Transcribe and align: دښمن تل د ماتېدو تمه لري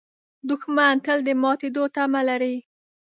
دښمن 0.49 0.95
تل 1.05 1.19
د 1.27 1.29
ماتېدو 1.41 1.83
تمه 1.95 2.21
لري 2.29 2.55